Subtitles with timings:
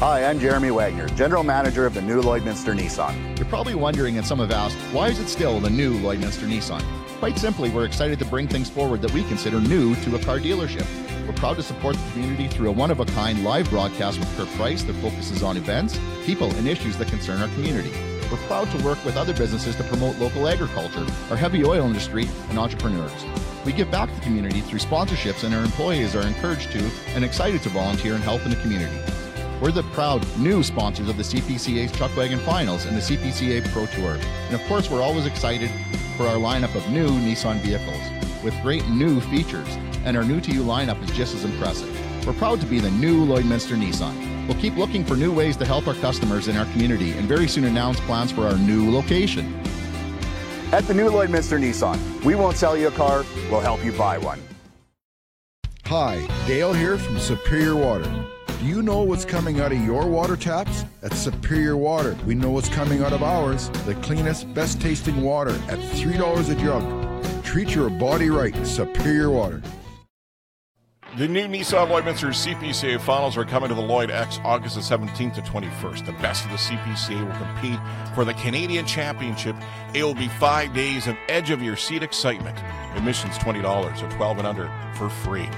[0.00, 3.38] Hi, I'm Jeremy Wagner, General Manager of the new Lloydminster Nissan.
[3.38, 6.84] You're probably wondering, and some have asked, why is it still the new Lloydminster Nissan?
[7.18, 10.38] Quite simply, we're excited to bring things forward that we consider new to a car
[10.38, 10.86] dealership.
[11.26, 14.36] We're proud to support the community through a one of a kind live broadcast with
[14.36, 17.92] Kurt Price that focuses on events, people, and issues that concern our community.
[18.30, 22.28] We're proud to work with other businesses to promote local agriculture, our heavy oil industry,
[22.50, 23.24] and entrepreneurs.
[23.64, 27.24] We give back to the community through sponsorships, and our employees are encouraged to and
[27.24, 29.00] excited to volunteer and help in the community.
[29.60, 33.86] We're the proud new sponsors of the CPCA's Chuck Wagon Finals and the CPCA Pro
[33.86, 34.18] Tour.
[34.46, 35.70] And of course, we're always excited
[36.18, 39.66] for our lineup of new Nissan vehicles with great new features,
[40.04, 41.88] and our new to you lineup is just as impressive.
[42.26, 44.46] We're proud to be the new Lloydminster Nissan.
[44.46, 47.48] We'll keep looking for new ways to help our customers in our community and very
[47.48, 49.58] soon announce plans for our new location.
[50.70, 54.18] At the new Lloydminster Nissan, we won't sell you a car, we'll help you buy
[54.18, 54.42] one.
[55.86, 58.25] Hi, Dale here from Superior Water.
[58.60, 60.86] Do you know what's coming out of your water taps?
[61.02, 63.68] At Superior Water, we know what's coming out of ours.
[63.84, 67.44] The cleanest, best tasting water at $3 a jug.
[67.44, 69.62] Treat your body right, Superior Water.
[71.18, 75.34] The new Nissan Lloydminster CPCA finals are coming to the Lloyd X August the 17th
[75.34, 76.06] to 21st.
[76.06, 77.80] The best of the CPCA will compete
[78.14, 79.56] for the Canadian Championship.
[79.94, 82.58] It will be five days of edge of your seat excitement.
[82.94, 85.48] Admissions $20 or 12 and under for free.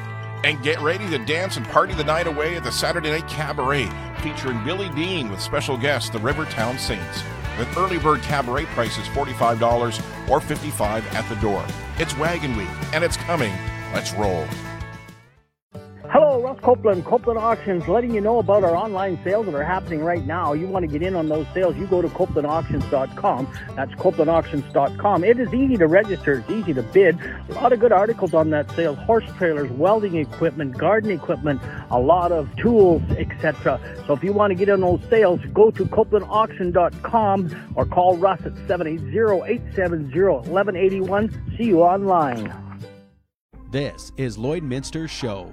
[0.44, 3.88] And get ready to dance and party the night away at the Saturday Night Cabaret,
[4.22, 7.22] featuring Billy Dean with special guests, the Rivertown Saints.
[7.58, 11.64] With early bird cabaret prices $45 or 55 at the door.
[11.98, 13.52] It's Wagon Week, and it's coming.
[13.92, 14.46] Let's roll.
[16.10, 20.02] Hello, Russ Copeland, Copeland Auctions, letting you know about our online sales that are happening
[20.02, 20.54] right now.
[20.54, 23.52] You want to get in on those sales, you go to copelandauctions.com.
[23.76, 25.24] That's copelandauctions.com.
[25.24, 27.18] It is easy to register, it's easy to bid.
[27.50, 31.60] A lot of good articles on that sale horse trailers, welding equipment, garden equipment,
[31.90, 33.78] a lot of tools, etc.
[34.06, 38.16] So if you want to get in on those sales, go to copelandauction.com or call
[38.16, 40.18] Russ at 780 870
[40.50, 41.54] 1181.
[41.58, 42.50] See you online.
[43.70, 45.52] This is Lloydminster's show.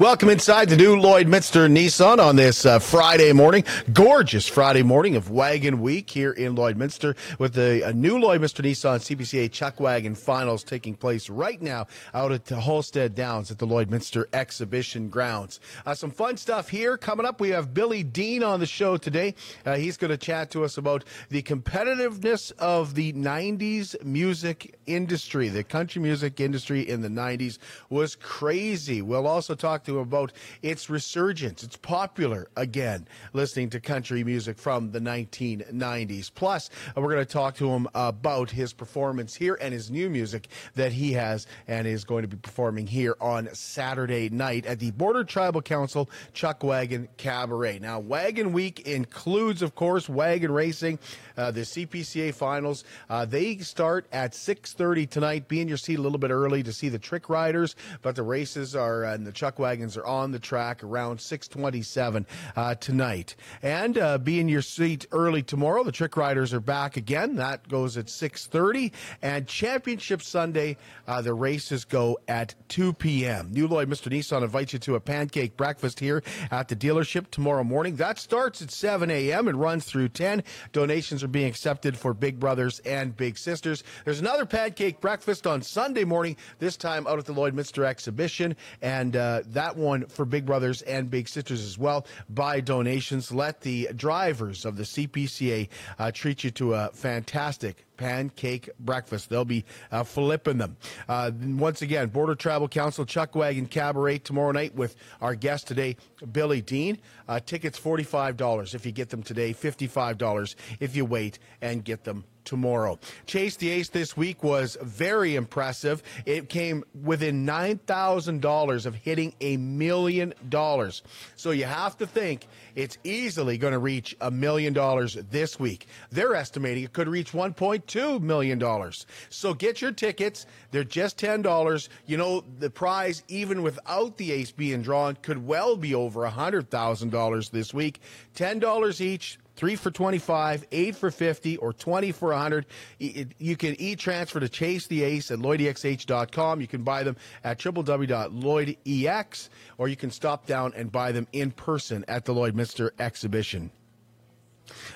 [0.00, 3.62] Welcome inside the new Lloydminster Nissan on this uh, Friday morning.
[3.92, 9.52] Gorgeous Friday morning of Wagon Week here in Lloydminster with the new Lloydminster Nissan CPCA
[9.52, 14.24] Chuck Wagon Finals taking place right now out at the Holstead Downs at the Lloydminster
[14.32, 15.60] Exhibition Grounds.
[15.86, 17.40] Uh, some fun stuff here coming up.
[17.40, 19.36] We have Billy Dean on the show today.
[19.64, 25.48] Uh, he's going to chat to us about the competitiveness of the 90s music industry.
[25.48, 27.58] The country music industry in the 90s
[27.90, 29.00] was crazy.
[29.00, 31.62] We'll also talk to him about its resurgence.
[31.62, 36.30] It's popular again, listening to country music from the 1990s.
[36.34, 40.10] Plus, uh, we're going to talk to him about his performance here and his new
[40.10, 44.78] music that he has and is going to be performing here on Saturday night at
[44.78, 47.78] the Border Tribal Council Chuck Wagon Cabaret.
[47.78, 50.98] Now, Wagon Week includes, of course, wagon racing,
[51.36, 52.84] uh, the CPCA finals.
[53.08, 55.48] Uh, they start at 6:30 tonight.
[55.48, 58.22] Be in your seat a little bit early to see the trick riders, but the
[58.22, 63.36] races are uh, and the Chuck Wagons are on the track around 6:27 uh, tonight.
[63.62, 65.84] And be in your seat early tomorrow.
[65.84, 67.36] The trick riders are back again.
[67.36, 68.92] That goes at 6:30.
[69.22, 70.76] And Championship Sunday,
[71.06, 73.50] the races go at 2 p.m.
[73.52, 77.96] New Lloydminster Nissan invites you to a pancake breakfast here at the dealership tomorrow morning.
[77.96, 79.48] That starts at 7 a.m.
[79.48, 80.42] and runs through 10.
[80.72, 83.82] Donations are being accepted for Big Brothers and Big Sisters.
[84.04, 89.16] There's another pancake breakfast on Sunday morning, this time out at the Lloydminster Exhibition, and
[89.16, 92.06] uh, that one for Big Brothers and Big Sisters as well.
[92.28, 95.68] By donations, let the drivers of the CPCA
[95.98, 99.28] uh, treat you to a fantastic pancake breakfast.
[99.30, 100.76] They'll be uh, flipping them.
[101.08, 105.96] Uh, once again, Border Travel Council Chuck Wagon Cabaret tomorrow night with our guest today,
[106.32, 106.98] Billy Dean.
[107.28, 112.24] Uh, tickets $45 if you get them today, $55 if you wait and get them
[112.44, 112.98] tomorrow.
[113.26, 116.02] Chase the Ace this week was very impressive.
[116.26, 121.02] It came within $9,000 of hitting a million dollars.
[121.36, 125.86] So you have to think it's easily going to reach a million dollars this week.
[126.10, 128.92] They're estimating it could reach $1.2 million.
[129.30, 130.46] So get your tickets.
[130.70, 131.88] They're just $10.
[132.06, 137.50] You know, the prize, even without the ace being drawn, could well be over $100,000
[137.50, 138.00] this week.
[138.34, 142.66] $10 each Three for 25, eight for 50, or 20 for 100.
[142.98, 146.60] You can e transfer to Chase the Ace at LloydEXH.com.
[146.60, 149.48] You can buy them at www.lloydex,
[149.78, 153.70] or you can stop down and buy them in person at the Lloydminster exhibition.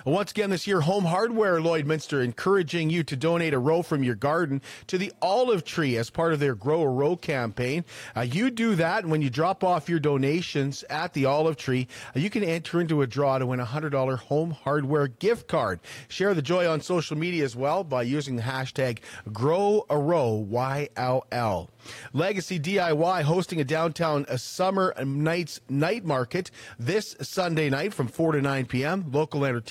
[0.04, 4.14] Once again this year, Home Hardware Lloydminster encouraging you to donate a row from your
[4.14, 7.84] garden to the olive tree as part of their Grow a Row campaign.
[8.16, 11.88] Uh, you do that, and when you drop off your donations at the olive tree,
[12.14, 15.80] uh, you can enter into a draw to win a $100 Home Hardware gift card.
[16.08, 18.98] Share the joy on social media as well by using the hashtag
[19.32, 21.68] Grow a Row YLL.
[22.12, 28.32] Legacy DIY hosting a downtown a summer nights night market this Sunday night from 4
[28.32, 29.06] to 9 p.m.
[29.10, 29.67] Local entertainment,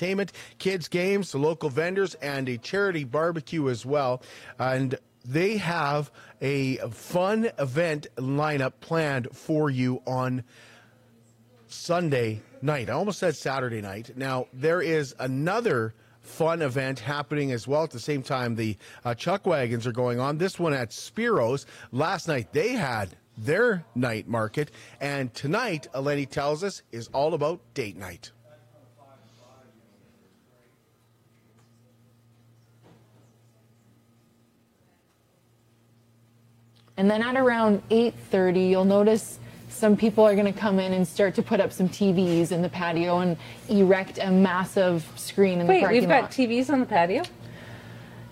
[0.58, 4.22] kids games, local vendors, and a charity barbecue as well.
[4.58, 6.10] And they have
[6.40, 10.44] a fun event lineup planned for you on
[11.66, 12.88] Sunday night.
[12.88, 14.16] I almost said Saturday night.
[14.16, 19.14] Now, there is another fun event happening as well at the same time the uh,
[19.14, 24.28] chuck wagons are going on this one at spiros last night they had their night
[24.28, 28.30] market and tonight eleni tells us is all about date night
[36.98, 39.38] and then at around 8.30 you'll notice
[39.70, 42.62] some people are going to come in and start to put up some TVs in
[42.62, 43.36] the patio and
[43.68, 46.22] erect a massive screen in Wait, the parking we've lot.
[46.22, 47.22] got TVs on the patio?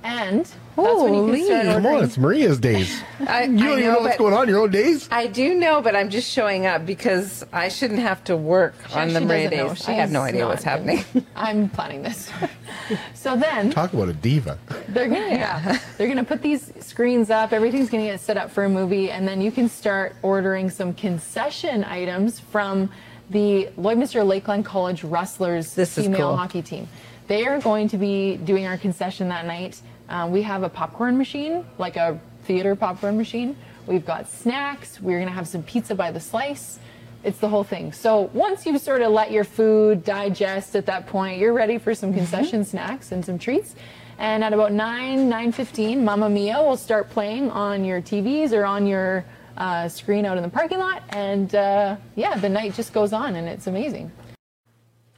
[0.02, 0.50] And
[0.84, 3.80] that's when you can start come on it's maria's days I, you don't I even
[3.80, 6.66] know, know what's going on your own days I do know, but I'm just showing
[6.66, 9.74] up because I shouldn't have to work on the She Maria doesn't know.
[9.74, 9.88] days.
[9.88, 11.04] I have no idea what's happening.
[11.36, 12.30] I'm planning this.
[13.14, 14.58] so then talk about a diva
[14.88, 15.78] they're gonna yeah.
[15.96, 17.52] they're gonna put these screens up.
[17.52, 20.92] Everything's gonna get set up for a movie, and then you can start ordering some
[20.94, 22.90] concession items from
[23.30, 26.36] the Lloydminster Lakeland College Rustlers This is female cool.
[26.36, 26.88] hockey team.
[27.26, 29.80] They are going to be doing our concession that night.
[30.08, 33.56] Uh, we have a popcorn machine, like a theater popcorn machine.
[33.86, 35.00] We've got snacks.
[35.00, 36.78] We're gonna have some pizza by the slice.
[37.24, 37.92] It's the whole thing.
[37.92, 41.94] So once you've sort of let your food digest at that point, you're ready for
[41.94, 43.74] some concession snacks and some treats.
[44.18, 48.86] And at about 9, 9.15, Mamma Mia will start playing on your TVs or on
[48.86, 49.24] your
[49.56, 51.02] uh, screen out in the parking lot.
[51.10, 54.10] And uh, yeah, the night just goes on and it's amazing.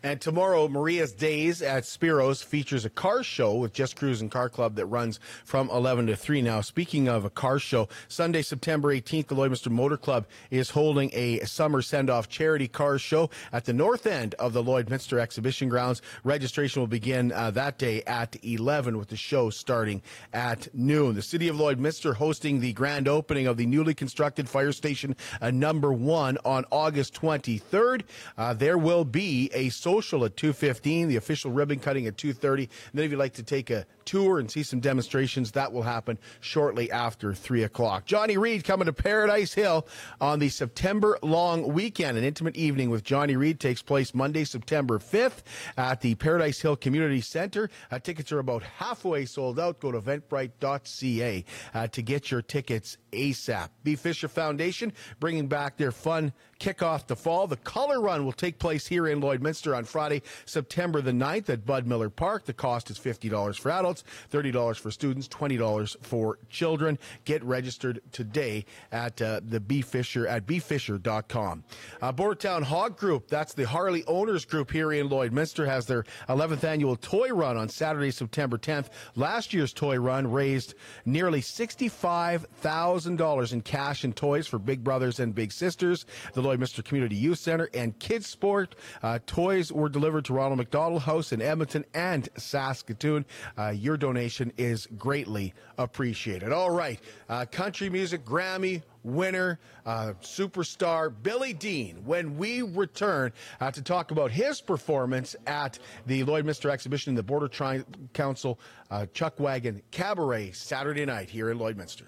[0.09, 4.77] And tomorrow, Maria's Days at Spiros features a car show with Just Cruising Car Club
[4.77, 6.41] that runs from 11 to 3.
[6.41, 11.11] Now, speaking of a car show, Sunday, September 18th, the Lloydminster Motor Club is holding
[11.13, 15.69] a summer send off charity car show at the north end of the Lloydminster Exhibition
[15.69, 16.01] Grounds.
[16.25, 20.01] Registration will begin uh, that day at 11 with the show starting
[20.33, 21.17] at noon.
[21.17, 25.51] The City of Lloydminster hosting the grand opening of the newly constructed fire station uh,
[25.51, 28.05] number one on August 23rd.
[28.39, 32.59] Uh, there will be a social at 2.15, the official ribbon cutting at 2.30.
[32.59, 35.83] And then if you'd like to take a tour and see some demonstrations, that will
[35.83, 38.07] happen shortly after 3 o'clock.
[38.07, 39.87] Johnny Reed coming to Paradise Hill
[40.21, 42.17] on the September long weekend.
[42.17, 45.43] An intimate evening with Johnny Reed takes place Monday, September 5th
[45.77, 47.71] at the Paradise Hill Community Center.
[47.91, 49.81] Uh, tickets are about halfway sold out.
[49.81, 53.69] Go to eventbrite.ca uh, to get your tickets ASAP.
[53.85, 53.97] B.
[53.97, 57.47] Fisher Foundation bringing back their fun kickoff to fall.
[57.47, 61.65] The color run will take place here in Lloydminster on Friday, September the 9th at
[61.65, 62.45] Bud Miller Park.
[62.45, 66.99] The cost is $50 for adults, $30 for students, $20 for children.
[67.25, 69.83] Get registered today at uh, the B.
[69.83, 71.65] Fisher at bfisher.com.
[72.03, 76.65] Uh, Bordertown Hog Group, that's the Harley Owners Group here in Lloydminster, has their 11th
[76.65, 78.89] annual toy run on Saturday, September 10th.
[79.15, 80.75] Last year's toy run raised
[81.05, 86.07] nearly $65,000 in cash and toys for big brothers and big sisters.
[86.35, 88.75] The Lloydminster Community Youth Center and Kids Sport.
[89.03, 93.25] Uh, toys were delivered to Ronald McDonald House in Edmonton and Saskatoon.
[93.57, 96.53] Uh, your donation is greatly appreciated.
[96.53, 102.05] All right, uh, country music Grammy winner, uh, superstar Billy Dean.
[102.05, 107.23] When we return uh, to talk about his performance at the Lloydminster exhibition in the
[107.23, 108.59] Border Tri- Council
[108.91, 112.07] uh, Chuck Wagon Cabaret Saturday night here in Lloydminster.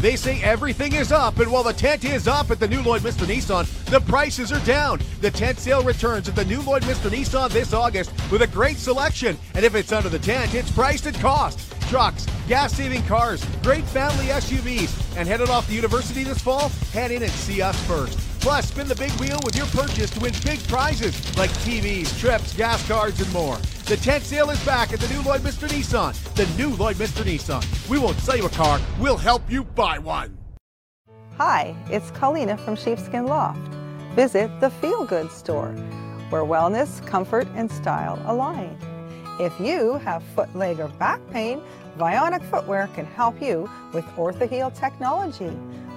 [0.00, 3.26] They say everything is up, and while the tent is up at the new Lloydminster
[3.26, 4.98] Nissan, the prices are down.
[5.20, 9.36] The tent sale returns at the new Lloydminster Nissan this August with a great selection.
[9.54, 11.70] And if it's under the tent, it's priced at cost.
[11.90, 15.18] Trucks, gas saving cars, great family SUVs.
[15.18, 16.70] And headed off to university this fall?
[16.94, 18.29] Head in and see us first.
[18.40, 22.54] Plus, spin the big wheel with your purchase to win big prizes like TVs, trips,
[22.56, 23.58] gas cards, and more.
[23.84, 26.14] The tent sale is back at the new Lloydminster Nissan.
[26.34, 27.62] The new Lloydminster Nissan.
[27.90, 30.38] We won't sell you a car, we'll help you buy one.
[31.36, 33.60] Hi, it's Colleen from Sheepskin Loft.
[34.14, 35.72] Visit the Feel Good store.
[36.30, 38.78] where wellness, comfort, and style align.
[39.40, 41.60] If you have foot, leg, or back pain,
[41.98, 45.50] Vionic Footwear can help you with Orthaheel technology.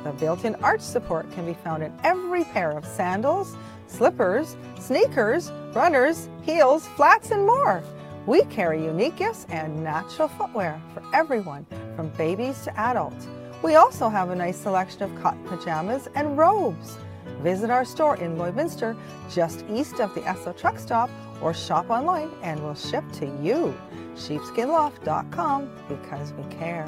[0.03, 3.55] The built-in arch support can be found in every pair of sandals,
[3.87, 7.83] slippers, sneakers, runners, heels, flats, and more.
[8.25, 13.27] We carry unique gifts and natural footwear for everyone, from babies to adults.
[13.61, 16.97] We also have a nice selection of cotton pajamas and robes.
[17.41, 18.97] Visit our store in Lloydminster,
[19.29, 21.09] just east of the Esso truck stop,
[21.41, 23.77] or shop online and we'll ship to you.
[24.15, 26.87] Sheepskinloft.com because we care.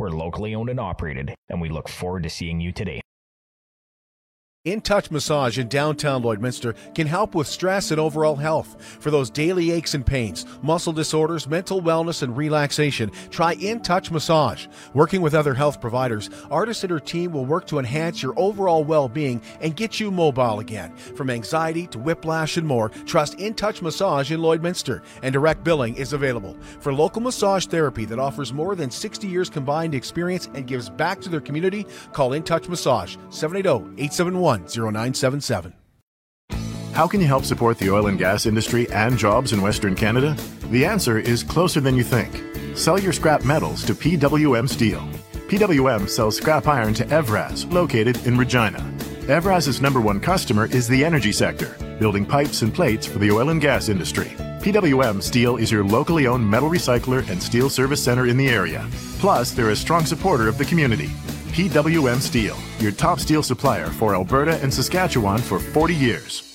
[0.00, 3.02] We're locally owned and operated, and we look forward to seeing you today.
[4.66, 8.76] In Touch Massage in downtown Lloydminster can help with stress and overall health.
[9.00, 14.10] For those daily aches and pains, muscle disorders, mental wellness, and relaxation, try In Touch
[14.10, 14.66] Massage.
[14.92, 18.84] Working with other health providers, Artist and her team will work to enhance your overall
[18.84, 20.94] well being and get you mobile again.
[20.94, 25.94] From anxiety to whiplash and more, trust In Touch Massage in Lloydminster, and direct billing
[25.94, 26.54] is available.
[26.80, 31.18] For local massage therapy that offers more than 60 years combined experience and gives back
[31.22, 35.74] to their community, call In Touch Massage 780 871 0977.
[36.92, 40.36] How can you help support the oil and gas industry and jobs in Western Canada?
[40.70, 42.44] The answer is closer than you think.
[42.76, 45.00] Sell your scrap metals to PWM Steel.
[45.48, 48.78] PWM sells scrap iron to Evraz, located in Regina.
[49.28, 53.50] Evraz's number one customer is the energy sector, building pipes and plates for the oil
[53.50, 54.32] and gas industry.
[54.60, 58.86] PWM Steel is your locally owned metal recycler and steel service center in the area.
[59.18, 61.10] Plus, they're a strong supporter of the community.
[61.50, 66.46] PWM Steel, your top steel supplier for Alberta and Saskatchewan for 40 years.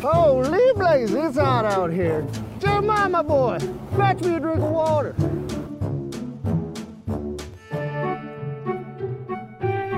[0.00, 2.26] Oh, Holy blazes, it's hot out here.
[2.60, 3.58] Jeremiah, my boy,
[3.96, 5.14] fetch me a drink of water.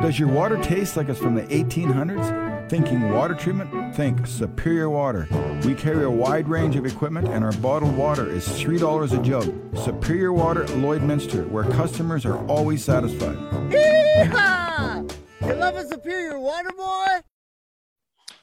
[0.03, 2.50] Does your water taste like it's from the 1800s?
[2.71, 3.97] Thinking water treatment?
[3.97, 5.27] Think Superior Water.
[5.65, 9.77] We carry a wide range of equipment and our bottled water is $3 a jug.
[9.77, 13.37] Superior Water Lloydminster, where customers are always satisfied.
[13.73, 15.13] Yeehaw!
[15.41, 17.07] You love a Superior Water, boy?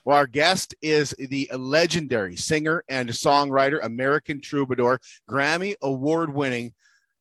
[0.04, 6.74] Well, our guest is the legendary singer and songwriter, American troubadour, Grammy award winning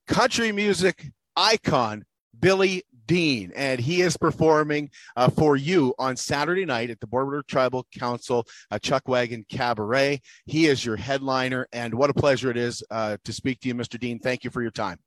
[0.09, 2.05] country music icon,
[2.40, 7.43] Billy Dean, and he is performing uh, for you on Saturday night at the Border
[7.47, 10.21] Tribal Council uh, Chuck Wagon Cabaret.
[10.47, 13.75] He is your headliner, and what a pleasure it is uh, to speak to you,
[13.75, 13.99] Mr.
[13.99, 14.19] Dean.
[14.19, 14.99] Thank you for your time.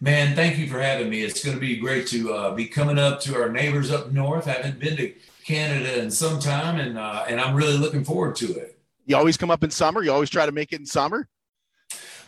[0.00, 1.22] Man, thank you for having me.
[1.22, 4.46] It's going to be great to uh, be coming up to our neighbors up north.
[4.46, 8.36] I haven't been to Canada in some time, and uh, and I'm really looking forward
[8.36, 8.78] to it.
[9.06, 10.02] You always come up in summer.
[10.02, 11.28] You always try to make it in summer.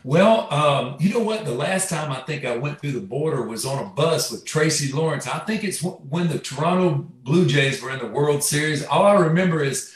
[0.06, 1.44] Well, um, you know what?
[1.44, 4.44] The last time I think I went through the border was on a bus with
[4.44, 5.26] Tracy Lawrence.
[5.26, 8.86] I think it's when the Toronto Blue Jays were in the World Series.
[8.86, 9.92] All I remember is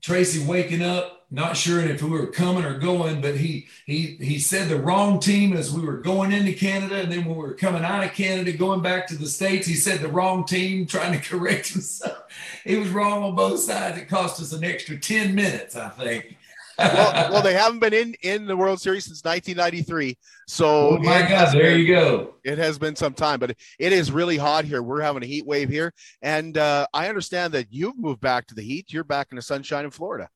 [0.00, 4.40] Tracy waking up, not sure if we were coming or going, but he he he
[4.40, 7.54] said the wrong team as we were going into Canada, and then when we were
[7.54, 11.12] coming out of Canada, going back to the states, he said the wrong team, trying
[11.12, 12.24] to correct himself.
[12.64, 13.96] He was wrong on both sides.
[13.96, 16.35] It cost us an extra ten minutes, I think
[16.78, 20.16] well, well, they haven't been in in the World Series since 1993.
[20.46, 22.34] So, oh my God, there been, you go.
[22.44, 24.82] It has been some time, but it is really hot here.
[24.82, 25.92] We're having a heat wave here,
[26.22, 28.92] and uh, I understand that you've moved back to the heat.
[28.92, 30.28] You're back in the sunshine in Florida.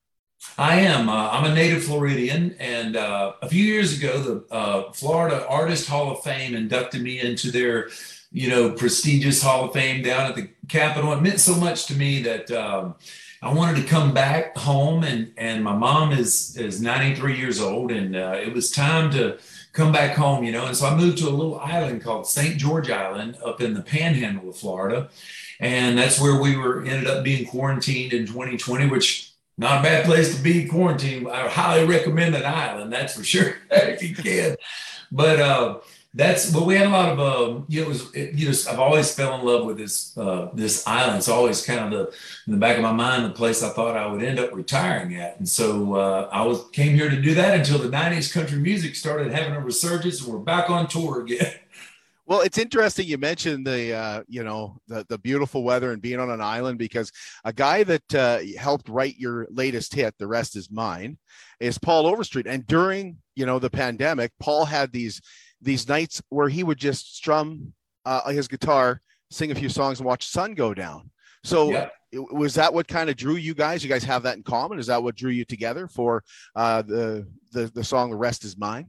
[0.57, 1.07] I am.
[1.07, 5.87] Uh, I'm a native Floridian, and uh, a few years ago, the uh, Florida Artist
[5.87, 7.89] Hall of Fame inducted me into their,
[8.31, 11.13] you know, prestigious Hall of Fame down at the Capitol.
[11.13, 12.51] It meant so much to me that.
[12.51, 12.95] Um,
[13.43, 17.91] I wanted to come back home, and and my mom is is 93 years old,
[17.91, 19.39] and uh, it was time to
[19.73, 20.67] come back home, you know.
[20.67, 22.57] And so I moved to a little island called St.
[22.57, 25.09] George Island up in the Panhandle of Florida,
[25.59, 30.05] and that's where we were ended up being quarantined in 2020, which not a bad
[30.05, 31.27] place to be quarantined.
[31.27, 34.55] I highly recommend an island, that's for sure, if you can.
[35.11, 35.79] But uh,
[36.13, 38.55] that's but we had a lot of um, you know, it was it, you know
[38.69, 41.19] I've always fell in love with this uh, this island.
[41.19, 42.13] It's always kind of the
[42.47, 45.15] in the back of my mind the place I thought I would end up retiring
[45.15, 48.57] at, and so uh, I was came here to do that until the '90s country
[48.57, 51.53] music started having a resurgence, and we're back on tour again.
[52.27, 56.17] Well, it's interesting you mentioned the uh, you know the the beautiful weather and being
[56.17, 57.11] on an island because
[57.43, 61.17] a guy that uh, helped write your latest hit, "The Rest Is Mine,"
[61.59, 62.47] is Paul Overstreet.
[62.47, 65.21] And during you know the pandemic, Paul had these
[65.61, 67.73] these nights where he would just strum
[68.05, 71.09] uh, his guitar, sing a few songs, and watch the sun go down.
[71.43, 71.89] So Yeah.
[72.31, 73.83] was that what kind of drew you guys?
[73.83, 74.79] You guys have that in common?
[74.79, 76.23] Is that what drew you together for
[76.55, 78.87] uh, the the the song "The Rest Is Mine"?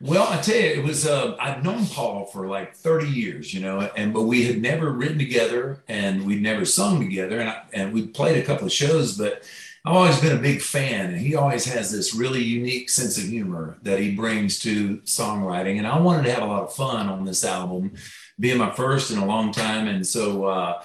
[0.00, 3.60] Well, I tell you, it was uh, I've known Paul for like 30 years, you
[3.60, 7.62] know, and but we had never written together and we'd never sung together, and I,
[7.72, 9.44] and we played a couple of shows, but
[9.84, 13.24] I've always been a big fan, and he always has this really unique sense of
[13.24, 17.08] humor that he brings to songwriting, and I wanted to have a lot of fun
[17.08, 17.94] on this album,
[18.38, 20.44] being my first in a long time, and so.
[20.46, 20.82] Uh,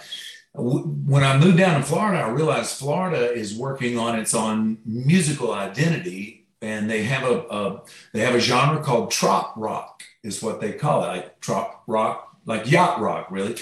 [0.56, 4.80] w- when I moved down to Florida, I realized Florida is working on its own
[4.86, 7.82] musical identity, and they have a, a
[8.14, 12.36] they have a genre called trop rock, is what they call it, like trop rock,
[12.46, 13.58] like yacht rock, really,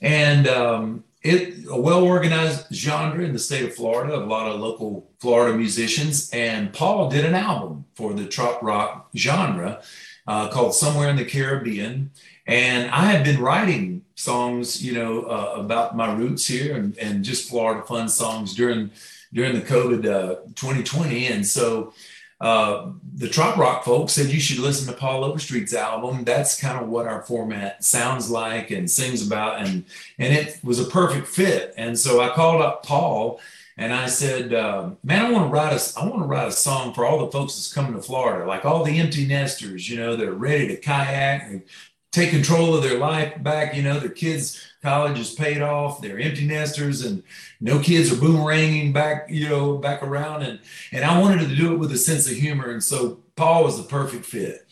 [0.00, 4.16] and um, it a well organized genre in the state of Florida.
[4.16, 9.10] A lot of local Florida musicians, and Paul did an album for the trop rock
[9.16, 9.82] genre
[10.26, 12.10] uh, called Somewhere in the Caribbean.
[12.46, 17.24] And I had been writing songs, you know, uh, about my roots here and, and
[17.24, 18.90] just Florida fun songs during
[19.32, 21.28] during the COVID uh, 2020.
[21.28, 21.92] And so
[22.40, 26.24] uh, the Trop Rock folks said you should listen to Paul Overstreet's album.
[26.24, 29.84] That's kind of what our format sounds like and sings about, and
[30.18, 31.74] and it was a perfect fit.
[31.76, 33.40] And so I called up Paul
[33.76, 36.52] and I said, uh, "Man, I want to write a I want to write a
[36.52, 39.98] song for all the folks that's coming to Florida, like all the empty nesters, you
[39.98, 41.62] know, that are ready to kayak and
[42.10, 43.74] take control of their life back.
[43.74, 47.22] You know, their kids' college is paid off, they're empty nesters, and
[47.60, 50.42] no kids are boomeranging back, you know, back around.
[50.42, 50.60] And
[50.92, 53.76] and I wanted to do it with a sense of humor, and so Paul was
[53.76, 54.66] the perfect fit.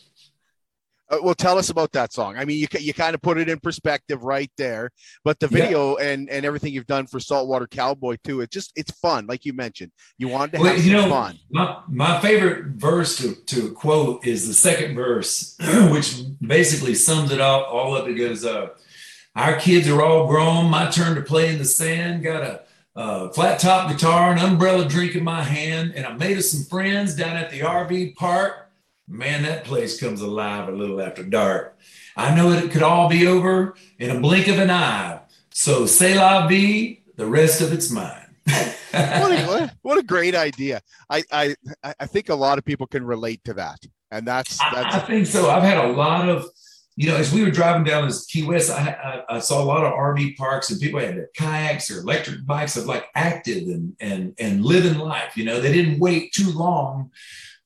[1.11, 2.37] Uh, well, tell us about that song.
[2.37, 4.91] I mean, you you kind of put it in perspective right there,
[5.23, 5.63] but the Yeah.
[5.63, 8.41] video and and everything you've done for Saltwater Cowboy too.
[8.41, 9.91] It's just it's fun, like you mentioned.
[10.19, 11.39] You wanted to Well, have you know, fun.
[11.49, 15.57] my, my favorite verse to, to quote is the second verse,
[15.91, 18.07] which basically sums it all, all up.
[18.07, 18.69] It goes, uh,
[19.35, 20.69] Our kids are all grown.
[20.69, 22.23] My turn to play in the sand.
[22.23, 22.61] Got a
[22.95, 26.65] uh, flat top guitar, an umbrella drink in my hand, and I made us some
[26.65, 28.69] friends down at the RV park.
[29.07, 31.77] Man, that place comes alive a little after dark.
[32.15, 35.21] I know it could all be over in a blink of an eye.
[35.51, 38.27] So say la vie, the rest of it's mine.
[38.91, 40.81] what, a, what, a great idea!
[41.09, 44.95] I, I I think a lot of people can relate to that, and that's that's.
[44.95, 45.49] I think so.
[45.49, 46.49] I've had a lot of,
[46.95, 49.63] you know, as we were driving down this Key West, I, I, I saw a
[49.63, 53.69] lot of RV parks and people had their kayaks or electric bikes of like active
[53.69, 55.37] and and and living life.
[55.37, 57.11] You know, they didn't wait too long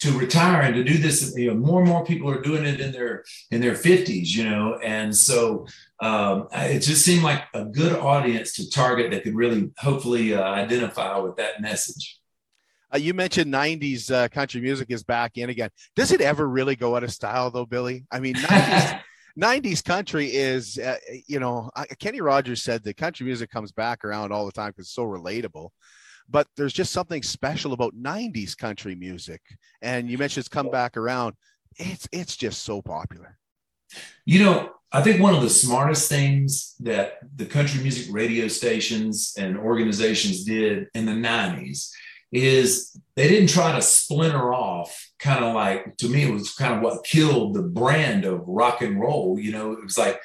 [0.02, 1.34] to retire and to do this.
[1.36, 4.36] You know, more and more people are doing it in their in their fifties.
[4.36, 5.66] You know, and so
[6.00, 10.44] um, it just seemed like a good audience to target that could really hopefully uh,
[10.44, 12.20] identify with that message.
[12.94, 15.70] Uh, you mentioned 90s uh, country music is back in again.
[15.96, 18.06] Does it ever really go out of style, though, Billy?
[18.12, 19.02] I mean, 90s,
[19.40, 24.32] 90s country is, uh, you know, Kenny Rogers said that country music comes back around
[24.32, 25.70] all the time because it's so relatable.
[26.30, 29.42] But there's just something special about 90s country music.
[29.82, 31.36] And you mentioned it's come back around.
[31.78, 33.38] It's it's just so popular.
[34.26, 39.34] You know, I think one of the smartest things that the country music radio stations
[39.38, 41.90] and organizations did in the 90s
[42.34, 46.74] is they didn't try to splinter off kind of like to me it was kind
[46.74, 50.20] of what killed the brand of rock and roll you know it was like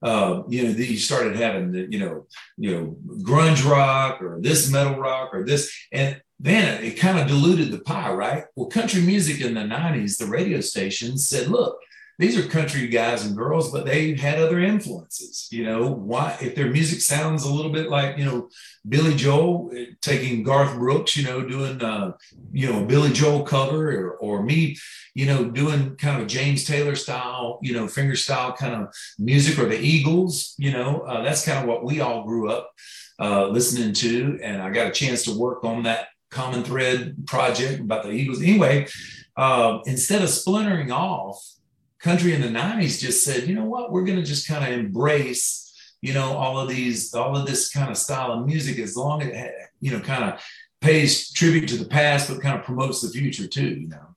[0.00, 4.70] uh, you know, you started having the, you know, you know, grunge rock or this
[4.70, 8.44] metal rock or this, and then it kind of diluted the pie, right?
[8.54, 11.78] Well, country music in the '90s, the radio stations said, "Look,
[12.18, 15.46] these are country guys and girls, but they had other influences.
[15.52, 18.48] You know, why if their music sounds a little bit like you know
[18.88, 22.12] Billy Joel eh, taking Garth Brooks, you know, doing uh,
[22.52, 24.76] you know Billy Joel cover, or or me,
[25.14, 29.56] you know, doing kind of James Taylor style, you know, finger style kind of music,
[29.56, 30.54] or the Eagles.
[30.58, 32.72] You know, uh, that's kind of what we all grew up
[33.20, 37.80] uh, listening to, and I got a chance to work on that common thread project
[37.80, 38.42] about the Eagles.
[38.42, 38.88] Anyway,
[39.36, 41.40] uh, instead of splintering off
[42.00, 44.78] country in the 90s just said, you know what, we're going to just kind of
[44.78, 48.96] embrace, you know, all of these, all of this kind of style of music as
[48.96, 50.40] long as it, you know, kind of
[50.80, 54.14] pays tribute to the past, but kind of promotes the future too, you know.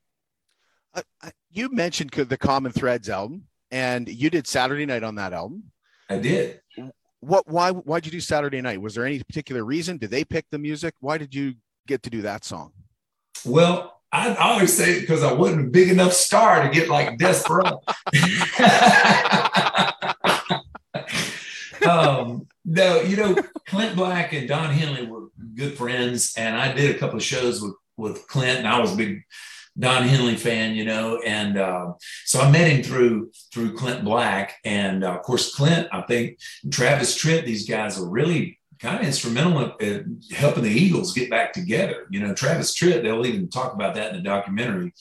[0.93, 5.33] Uh, uh, you mentioned the Common Threads album, and you did Saturday Night on that
[5.33, 5.63] album.
[6.09, 6.61] I did.
[7.21, 7.47] What?
[7.47, 7.71] Why?
[7.71, 8.81] Why'd you do Saturday Night?
[8.81, 9.97] Was there any particular reason?
[9.97, 10.93] Did they pick the music?
[10.99, 11.53] Why did you
[11.87, 12.71] get to do that song?
[13.45, 17.17] Well, I always say it because I wasn't a big enough star to get like
[17.17, 17.81] Desperado.
[22.65, 23.35] no, you know,
[23.67, 27.61] Clint Black and Don Henley were good friends, and I did a couple of shows
[27.61, 29.21] with with Clint, and I was a big
[29.79, 31.93] Don Henley fan, you know, and uh,
[32.25, 35.87] so I met him through through Clint Black, and uh, of course Clint.
[35.91, 36.37] I think
[36.69, 37.45] Travis Tritt.
[37.45, 42.07] These guys are really kind of instrumental in helping the Eagles get back together.
[42.09, 43.03] You know, Travis Tritt.
[43.03, 44.93] They'll even talk about that in the documentary.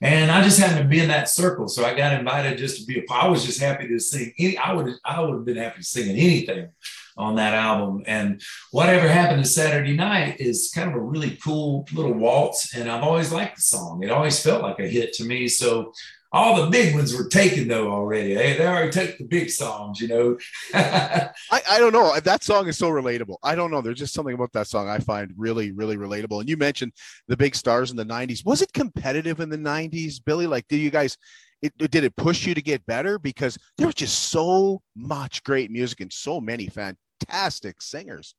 [0.00, 2.86] And I just happened to be in that circle, so I got invited just to
[2.86, 3.12] be a.
[3.12, 4.32] I was just happy to sing.
[4.38, 6.70] Any, I would I would have been happy singing anything
[7.18, 8.02] on that album.
[8.06, 12.74] And whatever happened to Saturday night is kind of a really cool little waltz.
[12.74, 14.02] And I've always liked the song.
[14.02, 15.48] It always felt like a hit to me.
[15.48, 15.92] So
[16.32, 18.34] all the big ones were taken though already.
[18.34, 20.38] They, they already took the big songs, you know.
[20.74, 22.18] I, I don't know.
[22.20, 23.36] That song is so relatable.
[23.42, 23.80] I don't know.
[23.80, 26.40] There's just something about that song I find really, really relatable.
[26.40, 26.92] And you mentioned
[27.28, 28.44] the big stars in the 90s.
[28.44, 30.46] Was it competitive in the 90s, Billy?
[30.46, 31.16] Like, did you guys
[31.62, 35.70] it, did it push you to get better because there was just so much great
[35.70, 38.34] music and so many fantastic singers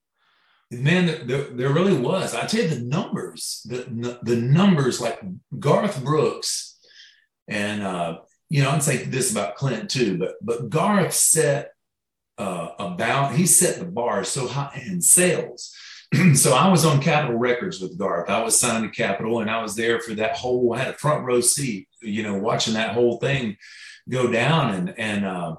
[0.72, 5.20] man there, there really was i tell you the numbers the the numbers like
[5.60, 6.71] garth brooks
[7.52, 8.18] and uh
[8.50, 11.74] you know i'm saying this about clint too but but garth set
[12.38, 15.76] uh about he set the bar so high in sales
[16.34, 18.30] so I was on Capitol Records with Garth.
[18.30, 20.74] I was signed to Capitol, and I was there for that whole.
[20.74, 23.56] I had a front row seat, you know, watching that whole thing
[24.10, 24.74] go down.
[24.74, 25.56] And and uh,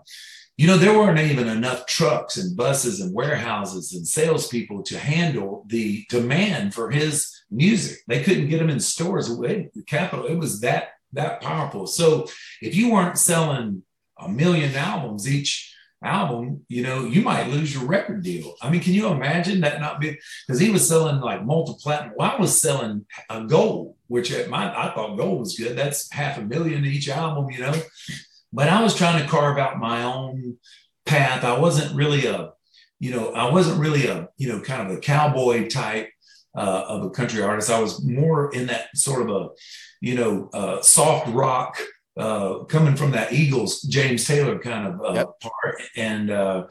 [0.58, 5.64] you know, there weren't even enough trucks and buses and warehouses and salespeople to handle
[5.68, 8.00] the demand for his music.
[8.06, 9.28] They couldn't get him in stores.
[9.28, 11.86] The Capitol, it was that that powerful.
[11.86, 12.26] So
[12.60, 13.82] if you weren't selling
[14.18, 18.54] a million albums each album, you know, you might lose your record deal.
[18.60, 22.14] I mean, can you imagine that not being because he was selling like multi platinum?
[22.16, 25.76] Well, I was selling a gold, which at my I thought gold was good.
[25.76, 27.74] That's half a million each album, you know.
[28.52, 30.58] But I was trying to carve out my own
[31.06, 31.44] path.
[31.44, 32.52] I wasn't really a,
[32.98, 36.10] you know, I wasn't really a, you know, kind of a cowboy type
[36.54, 37.70] uh, of a country artist.
[37.70, 39.48] I was more in that sort of a,
[40.00, 41.78] you know, uh, soft rock
[42.16, 45.40] uh, coming from that Eagles James Taylor kind of uh, yep.
[45.40, 46.66] part, and uh,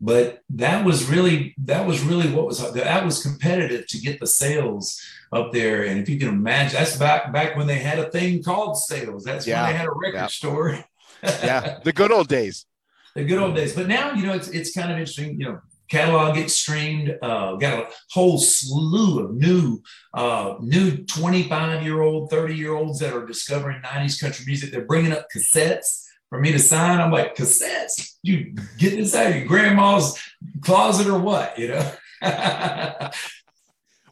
[0.00, 4.26] but that was really that was really what was that was competitive to get the
[4.26, 5.00] sales
[5.32, 5.84] up there.
[5.84, 9.24] And if you can imagine, that's back back when they had a thing called sales.
[9.24, 9.62] That's yeah.
[9.62, 10.26] when they had a record yeah.
[10.26, 10.84] store.
[11.22, 12.66] yeah, the good old days.
[13.14, 13.74] The good old days.
[13.74, 15.40] But now, you know, it's it's kind of interesting.
[15.40, 17.16] You know, catalog gets streamed.
[17.22, 19.82] Uh, got a whole slew of new,
[20.14, 24.70] uh, new 25 year old, 30 year olds that are discovering 90s country music.
[24.70, 27.00] They're bringing up cassettes for me to sign.
[27.00, 28.16] I'm like, cassettes?
[28.22, 30.18] You get this out of your grandma's
[30.62, 31.58] closet or what?
[31.58, 31.92] You know?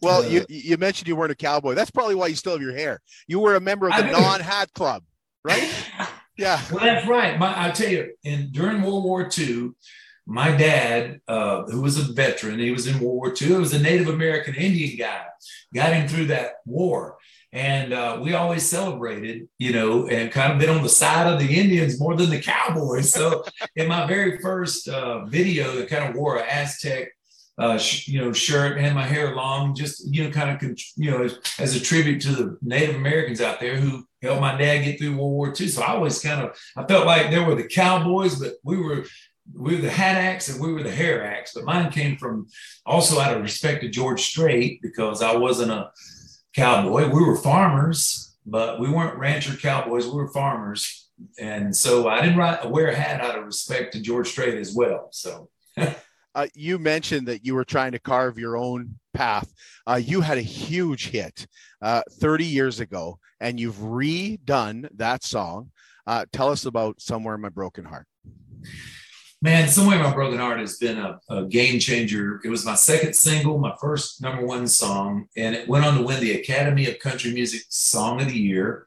[0.01, 1.75] well, uh, you you mentioned you weren't a cowboy.
[1.75, 3.01] That's probably why you still have your hair.
[3.27, 5.03] You were a member of the non hat club,
[5.45, 5.69] right?
[6.37, 6.61] Yeah.
[6.71, 7.39] Well, that's right.
[7.39, 9.71] My, I tell you, in during World War II,
[10.27, 13.75] my dad, uh, who was a veteran, he was in World War II, he was
[13.75, 15.25] a Native American Indian guy,
[15.75, 17.19] got him through that war.
[17.53, 21.39] And uh, we always celebrated, you know, and kind of been on the side of
[21.39, 23.13] the Indians more than the Cowboys.
[23.13, 23.45] So
[23.77, 27.13] in my very first uh, video, I kind of wore an Aztec
[27.57, 30.77] uh, sh- you know, shirt and my hair long, just, you know, kind of, con-
[30.97, 34.57] you know, as, as, a tribute to the Native Americans out there who helped my
[34.57, 35.69] dad get through World War II.
[35.69, 39.05] So I always kind of, I felt like there were the cowboys, but we were
[39.53, 42.47] we were the hat acts and we were the hair acts, but mine came from
[42.87, 45.91] also out of respect to George Strait because I wasn't a
[46.55, 47.09] cowboy.
[47.09, 50.07] We were farmers, but we weren't rancher cowboys.
[50.07, 51.11] We were farmers.
[51.39, 54.75] And so I didn't write, wear a hat out of respect to George Strait as
[54.75, 55.09] well.
[55.13, 55.51] So
[56.35, 59.53] uh, you mentioned that you were trying to carve your own path.
[59.87, 61.47] Uh, you had a huge hit
[61.83, 65.71] uh, 30 years ago, and you've redone that song.
[66.07, 68.07] Uh, tell us about Somewhere in My Broken Heart.
[69.43, 72.41] Man, Somewhere My Broken Heart has been a, a, game changer.
[72.45, 76.03] It was my second single, my first number one song, and it went on to
[76.03, 78.87] win the Academy of Country Music Song of the Year.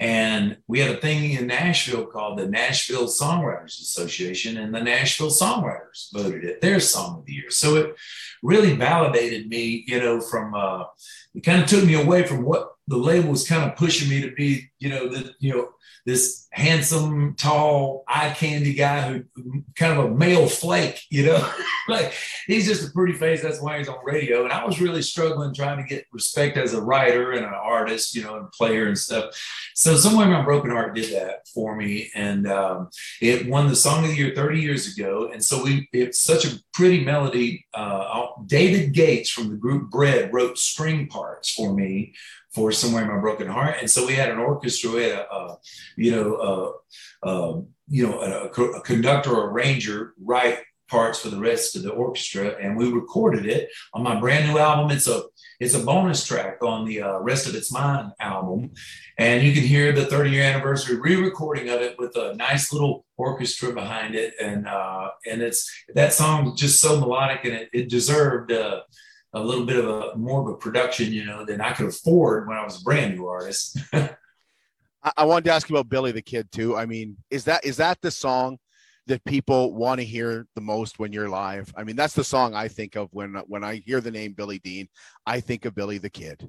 [0.00, 5.30] And we had a thing in Nashville called the Nashville Songwriters Association, and the Nashville
[5.30, 7.50] Songwriters voted it their song of the year.
[7.50, 7.94] So it
[8.42, 10.84] really validated me, you know, from uh,
[11.34, 14.22] it kind of took me away from what the label was kind of pushing me
[14.22, 15.68] to be, you know, the you know
[16.04, 21.52] this handsome, tall, eye candy guy who kind of a male flake, you know,
[21.88, 22.12] like
[22.46, 23.40] he's just a pretty face.
[23.40, 24.42] That's why he's on radio.
[24.44, 28.16] And I was really struggling trying to get respect as a writer and an artist,
[28.16, 29.34] you know, and a player and stuff.
[29.74, 32.10] So Somewhere My Broken Heart did that for me.
[32.16, 32.90] And um,
[33.20, 35.30] it won the song of the year 30 years ago.
[35.32, 37.64] And so we, it's such a pretty melody.
[37.72, 42.14] Uh, David Gates from the group Bread wrote string parts for me
[42.52, 43.76] for somewhere in my broken heart.
[43.80, 45.58] And so we had an orchestra, we had a, a
[45.96, 46.80] you know,
[47.22, 51.82] a, a, you know, a, a conductor or arranger write parts for the rest of
[51.82, 54.94] the orchestra, and we recorded it on my brand new album.
[54.94, 55.22] It's a
[55.58, 58.72] it's a bonus track on the uh, Rest of It's Mine album.
[59.16, 62.72] And you can hear the 30 year anniversary re recording of it with a nice
[62.72, 64.34] little orchestra behind it.
[64.42, 68.80] And, uh, and it's that song just so melodic and it, it deserved uh,
[69.34, 72.48] a little bit of a more of a production, you know, than I could afford
[72.48, 73.78] when I was a brand new artist.
[75.16, 76.76] I, wanted to ask you about Billy the Kid too.
[76.76, 78.58] I mean, is that is that the song
[79.06, 81.72] that people want to hear the most when you're live?
[81.76, 84.58] I mean, that's the song I think of when when I hear the name Billy
[84.58, 84.88] Dean.
[85.26, 86.48] I think of Billy the Kid.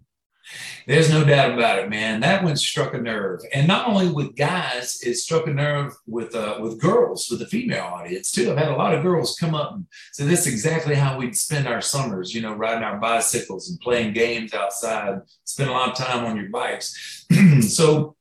[0.88, 2.19] There's no doubt about it, man.
[2.19, 6.36] That one struck a nerve, and not only with guys, it struck a nerve with
[6.36, 8.51] uh, with girls, with the female audience too.
[8.51, 11.38] I've had a lot of girls come up and say this is exactly how we'd
[11.38, 15.89] spend our summers, you know, riding our bicycles and playing games outside, spend a lot
[15.89, 17.25] of time on your bikes.
[17.62, 18.15] so,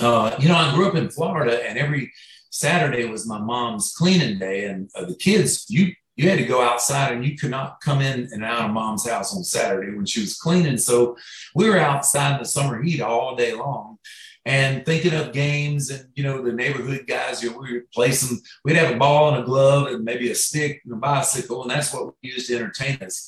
[0.00, 2.12] uh, you know, I grew up in Florida, and every
[2.50, 6.60] Saturday was my mom's cleaning day, and uh, the kids, you you had to go
[6.60, 10.06] outside and you could not come in and out of mom's house on Saturday when
[10.06, 10.78] she was cleaning.
[10.78, 11.16] So
[11.54, 13.98] we were outside in the summer heat all day long
[14.46, 18.12] and thinking of games and you know the neighborhood guys you know, we would play
[18.12, 21.62] some we'd have a ball and a glove and maybe a stick and a bicycle
[21.62, 23.26] and that's what we used to entertain us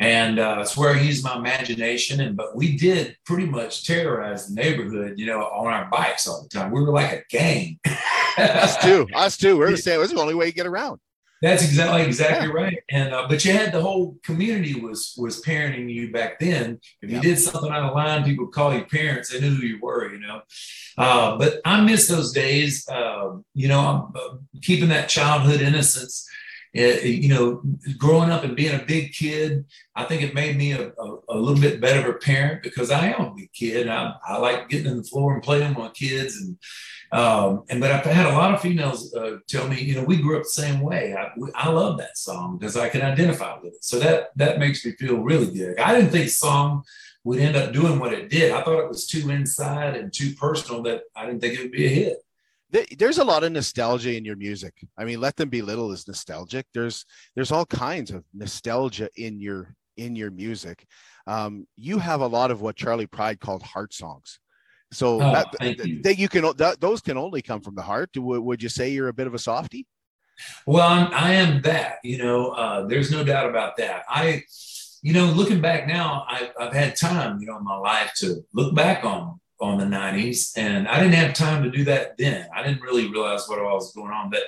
[0.00, 2.20] and uh, it's where I used my imagination.
[2.20, 6.42] And but we did pretty much terrorize the neighborhood, you know, on our bikes all
[6.42, 6.70] the time.
[6.70, 7.80] We were like a gang.
[8.38, 9.08] us too.
[9.14, 9.58] Us too.
[9.58, 10.00] We're the same.
[10.00, 11.00] It's the only way you get around.
[11.40, 12.52] That's exactly exactly yeah.
[12.52, 12.78] right.
[12.90, 16.80] And uh, but you had the whole community was was parenting you back then.
[17.00, 19.30] If you did something out of line, people would call you parents.
[19.30, 20.42] They knew who you were, you know.
[20.96, 22.88] Uh, but I miss those days.
[22.88, 26.27] Uh, you know, I'm uh, keeping that childhood innocence.
[26.74, 27.62] It, you know,
[27.96, 29.64] growing up and being a big kid,
[29.96, 32.90] I think it made me a, a, a, little bit better of a parent because
[32.90, 33.88] I am a big kid.
[33.88, 36.58] I, I like getting in the floor and playing with my kids and
[37.10, 40.20] um, and but I've had a lot of females uh, tell me, you know, we
[40.20, 41.14] grew up the same way.
[41.14, 43.84] I, I love that song because I can identify with it.
[43.84, 45.78] So that that makes me feel really good.
[45.78, 46.84] I didn't think the song
[47.24, 48.52] would end up doing what it did.
[48.52, 51.72] I thought it was too inside and too personal that I didn't think it would
[51.72, 52.18] be a hit
[52.70, 54.74] there's a lot of nostalgia in your music.
[54.96, 56.66] I mean, let them be little is nostalgic.
[56.74, 57.04] There's
[57.34, 60.86] there's all kinds of nostalgia in your in your music.
[61.26, 64.38] Um, you have a lot of what Charley Pride called heart songs.
[64.90, 66.02] So oh, that, you.
[66.02, 68.10] That you can that, those can only come from the heart.
[68.16, 69.86] Would, would you say you're a bit of a softie?
[70.66, 71.98] Well, I'm, I am that.
[72.04, 74.04] You know, uh, there's no doubt about that.
[74.08, 74.44] I,
[75.02, 78.42] you know, looking back now, I, I've had time, you know, in my life to
[78.54, 82.46] look back on on the 90s and i didn't have time to do that then
[82.54, 84.42] i didn't really realize what all was going on but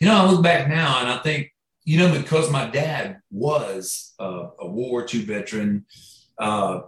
[0.00, 1.52] you know i look back now and i think
[1.84, 5.84] you know because my dad was uh, a world war ii veteran
[6.38, 6.80] uh,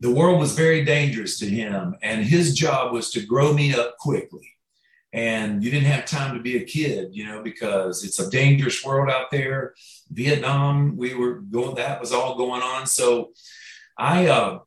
[0.00, 3.96] the world was very dangerous to him, and his job was to grow me up
[3.98, 4.52] quickly.
[5.12, 8.84] And you didn't have time to be a kid, you know, because it's a dangerous
[8.84, 9.74] world out there.
[10.10, 12.86] Vietnam, we were going, that was all going on.
[12.86, 13.30] So
[13.96, 14.58] I, uh,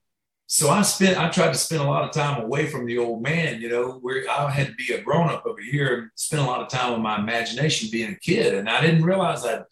[0.52, 3.22] so I spent, I tried to spend a lot of time away from the old
[3.22, 6.42] man, you know, where I had to be a grown up over here and spend
[6.42, 8.56] a lot of time with my imagination being a kid.
[8.56, 9.64] And I didn't realize I'd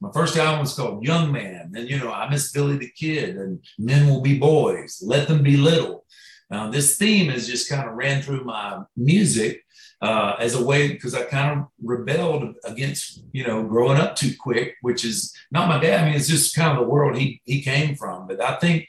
[0.00, 1.72] my first album was called Young Man.
[1.74, 5.42] And, you know, I miss Billy the Kid and Men Will Be Boys, Let Them
[5.42, 6.06] Be Little.
[6.48, 9.62] Now, this theme has just kind of ran through my music
[10.00, 14.32] uh, as a way because I kind of rebelled against, you know, growing up too
[14.40, 16.00] quick, which is not my dad.
[16.00, 18.26] I mean, it's just kind of the world he, he came from.
[18.26, 18.86] But I think,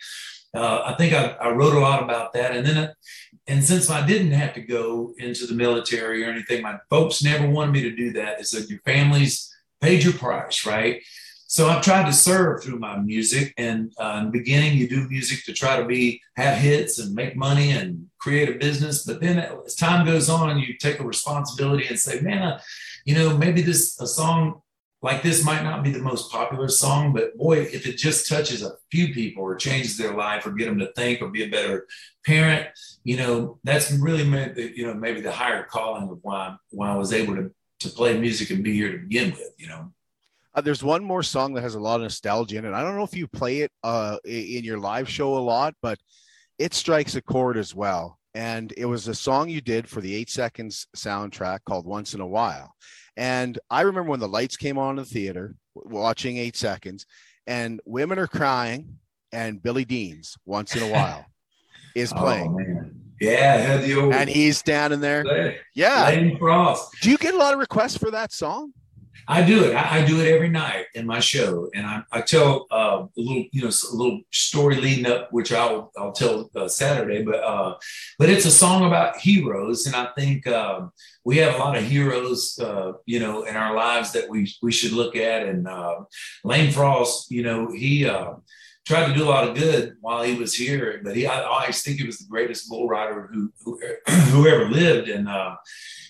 [0.54, 2.56] uh, I think I, I, wrote a lot about that.
[2.56, 2.94] And then, uh,
[3.48, 7.50] and since I didn't have to go into the military or anything, my folks never
[7.50, 8.38] wanted me to do that.
[8.38, 11.02] They said, your family's paid your price, right?
[11.48, 13.54] So I've tried to serve through my music.
[13.58, 17.14] And uh, in the beginning, you do music to try to be have hits and
[17.14, 19.06] make money and create a business.
[19.06, 22.62] But then as time goes on, you take a responsibility and say, man, uh,
[23.04, 24.62] you know, maybe this a song
[25.02, 28.62] like this might not be the most popular song, but boy, if it just touches
[28.62, 31.50] a few people or changes their life or get them to think or be a
[31.50, 31.88] better
[32.24, 32.68] parent,
[33.04, 34.24] you know, that's really
[34.76, 38.18] you know maybe the higher calling of why why I was able to to play
[38.18, 39.92] music and be here to begin with, you know.
[40.54, 42.74] Uh, there's one more song that has a lot of nostalgia in it.
[42.74, 45.98] I don't know if you play it uh, in your live show a lot, but
[46.60, 48.20] it strikes a chord as well.
[48.34, 52.22] And it was a song you did for the eight seconds soundtrack called Once in
[52.22, 52.74] a While.
[53.18, 57.06] And I remember when the lights came on in the theater, watching eight seconds,
[57.46, 59.00] and women are crying,
[59.32, 61.26] and Billy Dean's Once in a While
[61.96, 62.56] is oh, playing.
[62.58, 65.56] Oh, yeah, had the old and he's standing there.
[65.76, 66.90] Yeah, Lane Frost.
[67.02, 68.74] Do you get a lot of requests for that song?
[69.28, 69.76] I do it.
[69.76, 73.10] I, I, do it every night in my show, and I, I tell uh, a
[73.16, 77.24] little, you know, a little story leading up, which I'll I'll tell uh, Saturday.
[77.24, 77.76] But uh,
[78.18, 80.92] but it's a song about heroes, and I think um,
[81.24, 84.72] we have a lot of heroes, uh, you know, in our lives that we we
[84.72, 85.48] should look at.
[85.48, 86.02] And uh,
[86.44, 88.34] Lane Frost, you know, he uh,
[88.86, 91.82] tried to do a lot of good while he was here, but he I always
[91.84, 93.80] think he was the greatest bull rider who who,
[94.32, 95.30] who ever lived, and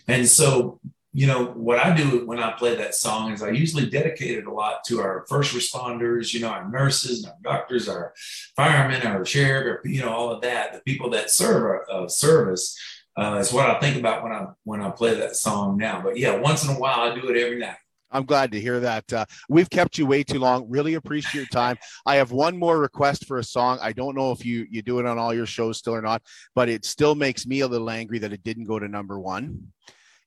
[0.08, 0.80] and so
[1.14, 4.46] you know, what I do when I play that song is I usually dedicate it
[4.46, 8.14] a lot to our first responders, you know, our nurses, and our doctors, our
[8.56, 12.78] firemen, our sheriff, you know, all of that, the people that serve our uh, service.
[13.18, 16.02] Uh, is what I think about when I when I play that song now.
[16.02, 17.76] But yeah, once in a while I do it every night.
[18.10, 19.12] I'm glad to hear that.
[19.12, 20.66] Uh, we've kept you way too long.
[20.70, 21.78] Really appreciate your time.
[22.06, 23.80] I have one more request for a song.
[23.82, 26.22] I don't know if you you do it on all your shows still or not,
[26.56, 29.74] but it still makes me a little angry that it didn't go to number one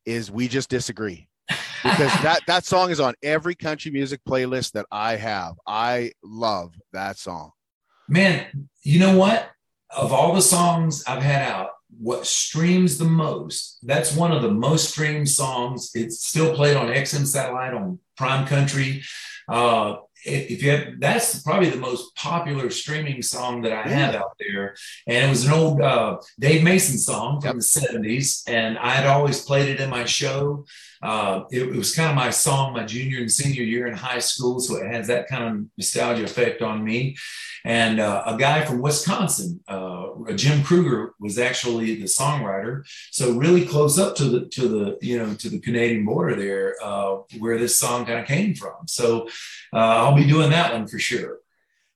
[0.06, 1.28] is we just disagree
[1.82, 5.54] because that that song is on every country music playlist that I have.
[5.66, 7.50] I love that song.
[8.08, 9.50] Man, you know what?
[9.90, 13.78] Of all the songs I've had out, what streams the most?
[13.82, 15.90] That's one of the most streamed songs.
[15.94, 19.02] It's still played on XM satellite on Prime Country.
[19.48, 24.36] Uh, if you have, that's probably the most popular streaming song that I have out
[24.38, 24.76] there.
[25.06, 27.56] And it was an old uh, Dave Mason song from yep.
[27.56, 28.42] the 70s.
[28.48, 30.64] And I had always played it in my show.
[31.02, 34.18] Uh, it, it, was kind of my song my junior and senior year in high
[34.18, 34.58] school.
[34.58, 37.16] So it has that kind of nostalgia effect on me.
[37.66, 42.84] And uh, a guy from Wisconsin, uh, Jim Krueger, was actually the songwriter.
[43.10, 46.76] So really close up to the to the you know to the Canadian border there,
[46.82, 48.86] uh, where this song kind of came from.
[48.86, 49.28] So
[49.72, 51.38] uh, I'll be doing that one for sure.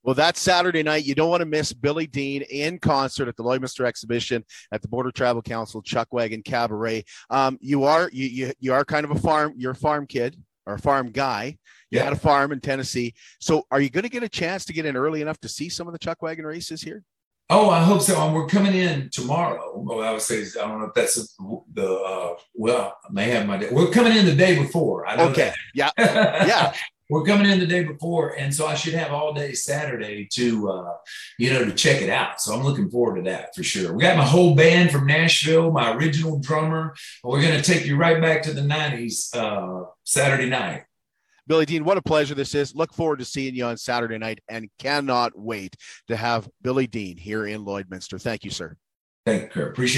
[0.03, 1.05] Well, that's Saturday night.
[1.05, 4.89] You don't want to miss Billy Dean in concert at the Lloydminster Exhibition at the
[4.89, 7.05] Border Travel Council Chuck Wagon Cabaret.
[7.31, 9.55] Um, you are you, you you are kind of a farm.
[9.57, 11.59] You're a farm kid or a farm guy.
[11.91, 12.05] You yeah.
[12.05, 13.15] had a farm in Tennessee.
[13.41, 15.69] So, are you going to get a chance to get in early enough to see
[15.69, 17.03] some of the Chuck Wagon races here?
[17.51, 18.19] Oh, I hope so.
[18.21, 19.73] Um, we're coming in tomorrow.
[19.77, 21.37] Well, I would say I don't know if that's
[21.75, 23.69] the uh, well, I may have my day.
[23.71, 25.07] We're coming in the day before.
[25.07, 25.53] I know okay.
[25.75, 25.91] That.
[25.99, 26.45] Yeah.
[26.47, 26.73] yeah
[27.09, 30.71] we're coming in the day before, and so I should have all day Saturday to,
[30.71, 30.93] uh,
[31.39, 32.41] you know, to check it out.
[32.41, 33.95] So I'm looking forward to that for sure.
[33.95, 36.95] We got my whole band from Nashville, my original drummer.
[37.25, 40.85] We're going to take you right back to the '90s uh, Saturday night.
[41.47, 42.75] Billy Dean, what a pleasure this is.
[42.75, 45.77] Look forward to seeing you on Saturday night, and cannot wait
[46.09, 48.21] to have Billy Dean here in Lloydminster.
[48.21, 48.77] Thank you, sir.
[49.25, 49.98] Thank you, Appreciate.